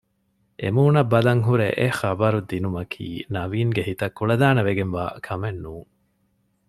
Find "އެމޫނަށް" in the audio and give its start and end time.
0.61-1.09